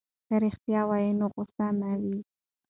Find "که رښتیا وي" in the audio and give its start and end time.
0.27-1.07